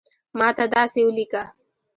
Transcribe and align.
ماته 0.37 0.65
داسی 0.73 0.99
اولیکه 1.05 1.43